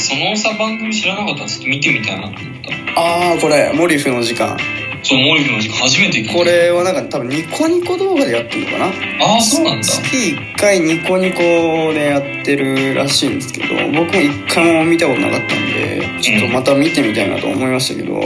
[0.00, 2.62] そのさ番組知らなかったらちょっと見てみたいなと思っ
[2.94, 3.00] た。
[3.00, 4.56] ああこれモリフの時間。
[5.02, 8.86] そうモリフの時間初めてこれはなんか多分ニコニコ動画でやってるのかな？
[9.24, 9.82] ああそうなんだ。
[9.84, 18.20] 月1回ニコニコでやってるらしいんですけど僕も一回も見たことなかったんでちょっとまた見てみたいなと思いましたけど、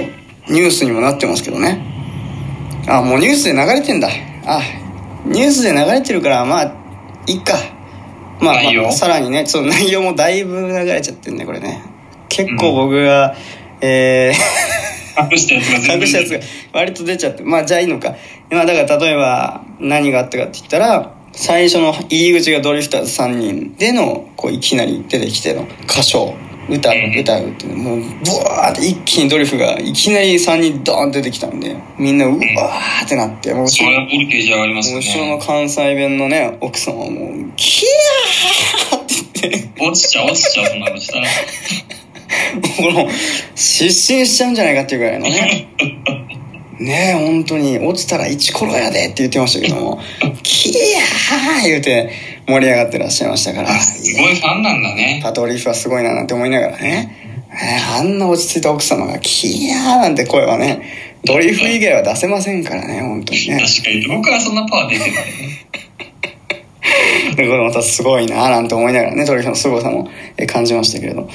[0.49, 1.81] ニュースにもなってますけどね。
[2.89, 4.09] あもうニュースで流れてんだ。
[4.47, 4.61] あ
[5.27, 6.75] ニュースで流れてるからまあ
[7.27, 7.55] いいか
[8.45, 11.83] まあ、まあ、さらにねその内容もだいぶ流れちゃってんねこれね。
[12.29, 13.35] 結構僕が、
[13.81, 14.35] えー
[15.17, 16.41] 隠したやつが隠したやつが
[16.73, 18.17] 割と出ちゃってまあじゃあいいのか。
[18.51, 26.35] まあだから例えば何があったかって言ったら最初の入り口がドリフターズ3人でのこういきなり出てきての歌唱
[26.69, 28.05] 歌歌うってもうブ
[28.45, 39.81] ワーって一気にドリフがいきなり3人ドーンって出てきたんでみんなうわーってなってもう後ろそれはボルテージ上がりますもうよ後ろのね関西弁のね奥さんはもうキャーって言って。
[39.81, 41.27] 落ちちゃう落ちちゃうそんなことしたら。
[42.77, 43.09] この
[43.55, 45.69] 失神しちゃうんじゃないかっていうぐらいのね。
[46.79, 50.01] ねえ本当に落ちたらイチコロやでって言ってましたけども。
[50.43, 52.11] キヤー言うて
[52.47, 53.71] 盛り上がってらっしゃいましたから。
[53.71, 55.21] あすごいファンなんだね。
[55.23, 56.81] パトリーフはすごいななんて思いながらね。
[57.51, 63.61] ねあんな落ち着いた奥様がキヤーなんて声はねドリフ以外は出せませんからね本当にね。
[63.61, 65.67] 確かに僕はそんなパワー出てないね。
[67.37, 71.29] でこれまたすごいななんて思いながらねドリフの凄さもえ感じましたけれど。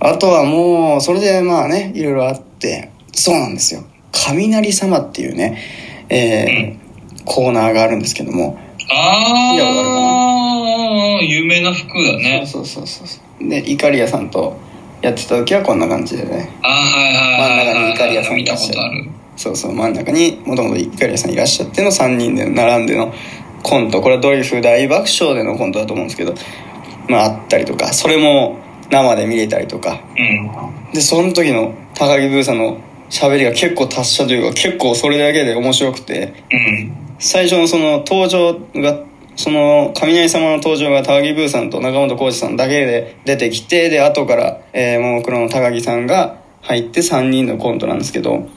[0.00, 3.84] あとはもうそれでまあねいろいろあってそうなんですよ。
[4.12, 5.58] 雷様っていうね、
[6.08, 6.86] えー
[7.26, 8.56] コーナーがあるんですけども
[8.88, 9.68] ああるか
[11.18, 12.44] あ有名な服だね。
[12.46, 13.48] そうそうそうそう。
[13.48, 14.56] でイカリアさんと
[15.02, 16.50] やってた時はこんな感じでね。
[16.62, 18.74] あはいはい真ん中にイカリアさん見たいらっしゃる。
[18.74, 23.12] ことあるそうそう真ん中にもともとイカリアさんいらっしゃっての3人で並んでの
[23.62, 24.00] コント。
[24.00, 26.34] これはドリフ大爆笑でのコントだと思うんですけど。
[27.08, 28.58] まああったりとかそれも
[28.90, 30.00] 生で見れたりとか。
[30.16, 30.92] うん。
[30.92, 32.78] でその時の高木ブーさんの
[33.10, 36.34] 喋りが結構達者というか結構それだけで面白くて。
[36.50, 39.04] うん最初のその登場が
[39.36, 48.48] その雷様の登場が高木ブーさんと中本浩二さんだけで出てきてで後から、えー、ももクロの高木さんが入って3人のコントなんですけどうん。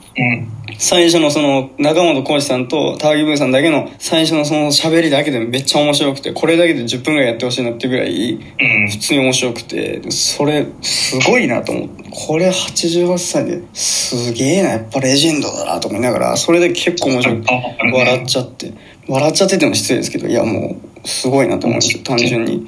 [0.78, 8.90] 最初のその中本浩二さんと高木ブーさんだけの最初のその喋りだけでめっちゃ面白くてこれだけで10分ぐらいやってほしいなっていうぐらいうん。
[8.90, 17.54] 普通に面白くてそれすごいなと思ってこれ88歳ですげえなやっぱレジェンドだなと思いながらそれで結構面白くて
[17.94, 18.74] 笑っちゃって
[19.08, 22.66] 笑っちゃってても失礼ですけどいやもうすごいなと思いました単純に。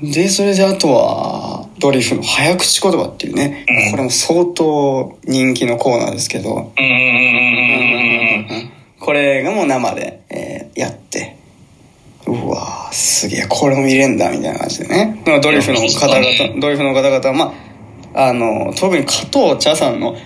[0.00, 3.90] でそれであとはドリフの早口言葉っていうねうん。
[3.92, 6.72] これも相当人気のコーナーですけど。
[9.00, 11.36] これがもう生で、えーやって。
[12.26, 15.22] うわーすげえこれも見れんだみたいな感じでね。
[15.26, 17.54] まあドリフの方々、ドリフの方々はま
[18.14, 20.16] ああの特に加藤茶さんの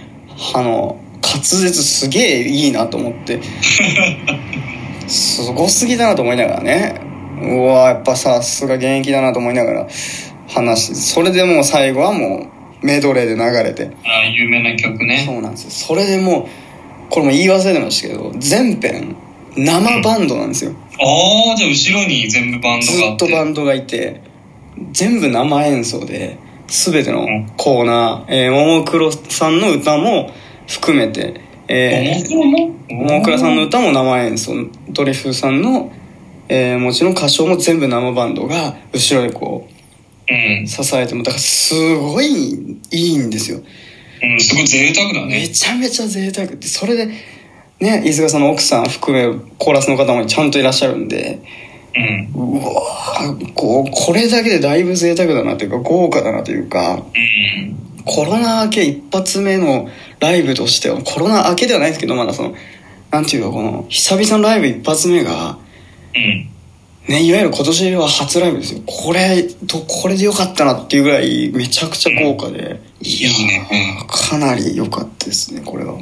[0.55, 3.41] あの滑舌すげえいいなと思って。
[5.07, 6.95] すごすぎだなと思いながらね。
[7.41, 9.89] うわやっぱさすが現役だなと思いながら
[10.55, 12.49] 話それでもう最後はも
[12.83, 13.91] うメドレーで流れて。
[14.05, 15.71] ああ有名な曲そねうなんですよ。
[15.71, 16.47] それでもう
[17.11, 19.17] これも言い忘れてましたけど全編
[19.57, 20.73] 生バンドなんですよ。
[20.99, 24.21] ああじゃあ後ろに全部バンドずがあっとバンドがいて
[24.93, 27.27] 全部生演奏で全ての
[27.57, 30.33] コーナー、えー、ももクロさんの歌も
[30.67, 31.35] 含めて、も
[31.69, 32.75] えもクロも？
[32.89, 34.53] ー、ももクロさんの歌も生演奏。
[34.89, 35.93] ドリフさんの、
[36.49, 39.72] えー、もちろん歌唱も全部生バンドが後ろでこう
[40.67, 43.61] 支えてもだからすごいいいんですよ。
[44.23, 44.41] うん。
[44.41, 46.47] すごい贅沢だめねちゃめちゃ贅沢。
[46.49, 47.07] でそれで
[47.81, 51.41] ね飯塚さんの奥さん含めコーラスの方もちゃんといらっしゃるんで
[52.35, 57.19] うんうわーこうこれだけでだいぶ贅沢だなというか豪華だなというかう
[57.61, 57.77] ん。
[58.05, 59.89] コロナ明け一発目の
[60.19, 62.55] ライブとしてはコロナ明けではないですけどまだその
[63.11, 65.59] なんていうかこの久々のライブ一発目が
[66.15, 66.49] うん
[67.09, 68.81] ねいわゆる今年は初ライブですよ。
[68.87, 73.31] これとこれでよかったなっていうぐらいめちゃくちゃ豪華で、いや
[74.07, 75.95] かなり良かったですねこれは。
[75.95, 75.97] っ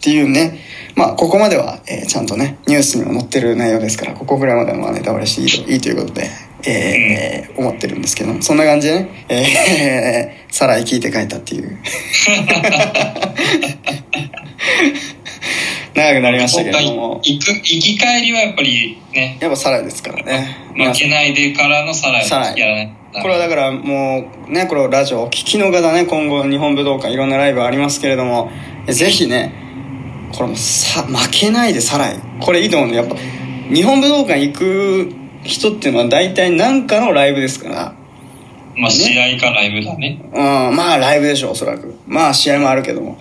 [0.00, 0.60] ていうね。
[0.96, 6.30] まあここまでは、えーちゃんとねニュースにも載ってる内容ですからここぐらいまではまあネタバレしていいといいということで、
[6.66, 11.78] えー思ってるんですけどそんな感じでね、えー、さらい聞いて帰ったっていう
[15.96, 17.20] 長くなりましたけれども。
[17.22, 19.38] 行く行き帰りはやっぱりね。
[19.40, 20.56] やっぱサライですからね。
[20.74, 22.92] 負けないでからのさらいさらいやらない。
[23.22, 26.04] これはだからもうねこれをラジオお聞きの方ね。
[26.04, 28.50] 今後日本武道館いろんなライブありますけれども。
[28.86, 29.52] ぜひね
[30.32, 33.16] これもさ負けないでさらいこれいいと思うのやっぱ
[33.72, 37.94] 日本武道館行く人っていうのは大体何かのライブですから
[38.78, 40.20] まあ試合かライブだね。
[40.32, 40.38] う
[40.72, 41.94] ん、まあライブでしょ、おそらく。
[42.06, 43.18] まあ試合もあるけども。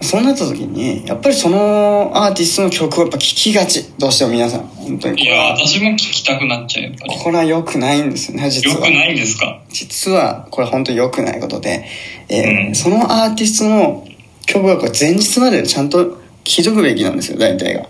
[0.00, 3.84] そうなった時に、やっぱりそのアーティストの曲をやっぱ聴きがち。
[3.98, 4.60] どうしても皆さん。
[4.66, 7.16] 本当にいや、私も聞きたくなっちゃう、やっぱり。
[7.18, 8.76] これは良くないんですよね、実は。
[8.76, 9.60] 良くないんですか？
[9.70, 11.84] 実は、これ本当に良くないことで、
[12.28, 14.06] えーうんそのアーティストの
[14.46, 17.86] 曲がこれ前日までちゃんと聴いとくべきなんですよ、大体が。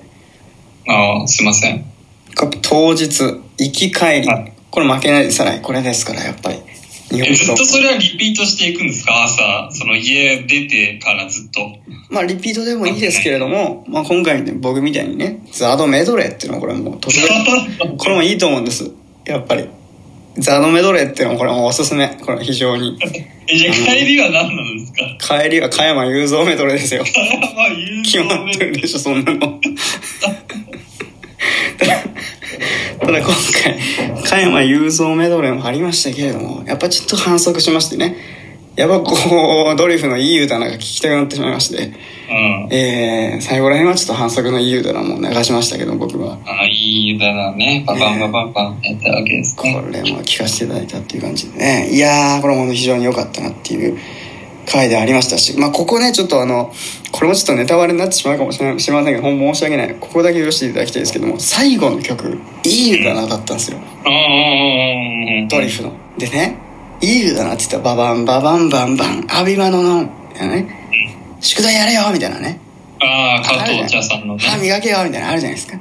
[0.88, 1.84] ああ、すいません。
[2.62, 3.08] 当日、
[3.58, 4.52] 行き帰りはい。
[4.70, 5.60] これ負けないでさらい。
[5.60, 6.58] これですから、やっぱり。
[7.16, 9.24] ずっ本とそれはリピートしていくんですか？
[9.24, 11.60] 朝、その家出てからずっと。
[12.10, 16.98] まあ、リピートでもいいですけれども、まあ、今回ね、僕みたいにね、ザードメドレーっていうのはこれもう
[17.98, 18.90] これもいいと思うんです。
[19.24, 19.64] やっぱり。
[20.38, 22.08] ザードメドレーっていうのはこれもおすすめ。
[22.20, 22.98] これは非常に。
[23.46, 24.92] え、じゃあ帰りは何なんです
[25.28, 25.38] か？
[25.42, 27.04] 帰りは加山雄三メドレーですよ。
[27.56, 29.60] まあ、言う決まってるでしょ、そんなの。
[33.04, 38.16] ただ、今回、加山雄三メドレーもありましたけれども、やっぱちょっと反則しましてね。
[38.76, 42.68] やっぱこう、ドリフのいい歌なんか聞きたくなってしまいまして、うん。
[42.72, 46.38] えー、最後ら辺はちょっと反則のいい歌なんも流しましたけど、僕は。
[46.44, 47.84] ああ、いい歌だね。
[47.86, 49.74] パパンパパンパンやったわけですこね。
[49.92, 51.90] れも聞かせていただいたっていう感じでね。
[51.92, 53.96] いやー、これも非常に良かったなっていう
[54.64, 56.72] 回でありましたし、まあ、ここね、ちょっとあの、
[57.12, 59.94] これもちょっとネタバレになってしまうかもしれませんけど、ほんま申し訳ない。
[60.00, 63.78] ここだけ許していただきたいですけども、最後の曲、いい歌なかったんですよ。
[63.78, 65.48] うんうんうんうん。
[65.48, 65.92] ドリフの。
[66.18, 66.56] でね、
[67.00, 70.84] いい歌なって言ったら、ババンババンバンバン、アビマのの、みたいなね。
[71.40, 72.58] 宿題やれよみたいなね。
[73.00, 74.42] ああ、加藤茶さんのね。
[74.42, 75.78] 歯磨けよみたいなのあるじゃないですか。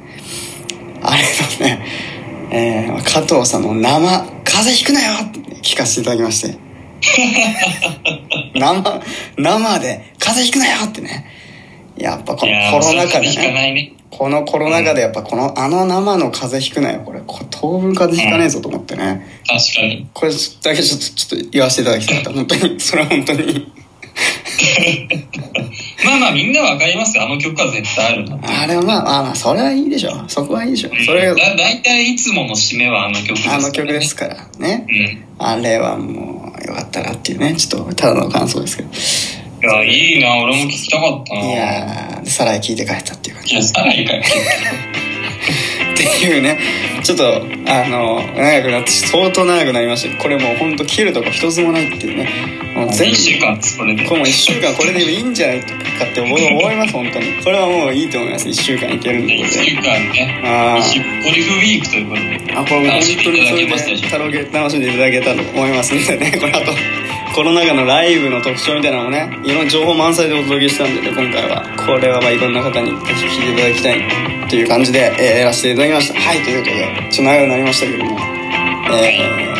[1.03, 1.23] あれ
[1.59, 1.85] のね、
[2.51, 4.07] えー、加藤さんの生、
[4.43, 6.62] 風邪ひくなよって聞かせていただきまして。
[8.55, 9.01] 生、
[9.37, 11.25] 生で風邪ひくなよってね。
[11.97, 13.93] やっぱこのコロナ禍でね。
[14.09, 17.01] このコロナ禍でやっぱこの、あの生の風邪ひくなよ。
[17.03, 19.25] これ、これ当分風邪ひかねえぞと思ってね。
[19.47, 20.07] 確かに。
[20.13, 20.37] これだ
[20.75, 22.29] けちょっと、ちょっと言わせていただきたかった。
[22.33, 23.71] 本当に、それは本当に。
[26.05, 27.23] まあまあ、みんなわかりますよ。
[27.23, 28.37] あの曲は絶対あるな。
[28.43, 30.11] あれはまあまあまあ、それはいいでしょ。
[30.27, 30.89] そこはいいでしょ。
[31.05, 34.85] それだ、だいたいいつもの締めはあの曲ですからねあの曲ですからね。
[34.87, 35.45] うん。
[35.45, 38.89] あれはもうよかったなっていうね、ちょっとただの感想ですけど。
[38.89, 40.37] いや、いいな。
[40.37, 41.41] 俺も聞きたかったな。
[41.41, 43.55] いやー、さらい聞いて帰ったっていう感じ。
[43.55, 44.23] いや、さらにかよ。
[46.03, 46.59] っていうね、
[47.03, 52.29] ちょっと、あの、長くなって、相当長くなりましたこれもうほんと切るとこ一つもないっていうね。
[52.75, 54.05] もう全1部、週間これで。
[54.05, 55.67] これもう一週間これでいいんじゃないか
[56.05, 57.43] って思います、本当に。
[57.43, 58.49] これはもういいと思います。
[58.49, 59.35] 一週間いけるんで。
[59.35, 60.41] 1週間ね。
[60.43, 62.53] あードリフウィークということで。
[62.55, 63.71] あ、これ本当にそれで
[64.51, 66.61] 楽しんでいただけたと思いますんでね、これあ
[67.33, 71.65] と、コロナ禍のライブの特徴みたいなのもね、いろんな情報満載でお届けしたんでね、今回は。
[71.85, 76.19] これはまあいろんな方にぜひ聞いていただきたいという感じで、えーやらせていただきました。
[76.19, 78.17] はい、ということで、ちょっと長くなりましたけども、
[78.93, 79.53] えー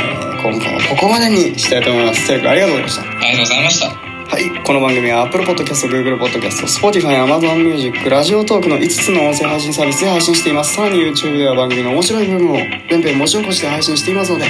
[0.43, 2.27] 今回はここまでにしたいと思います。
[2.27, 3.01] セル君ありがとうございました。
[3.01, 3.87] ありがとうございました。
[4.33, 10.73] はい、この番組は Apple Podcast、Google Podcast、Spotify、Amazon Music、ラジオトークの5つの音声配信サービスで配信しています。
[10.73, 12.57] さらに YouTube では番組の面白い部分を
[12.89, 14.45] 全編文字起こして配信していますので、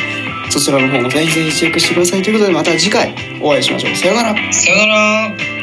[0.53, 3.11] そちらの方もぜひぜひチェックしてくださいということで、また次回
[3.41, 3.95] お会いしましょう。
[3.95, 4.53] さようなら。
[4.53, 5.62] さよなら。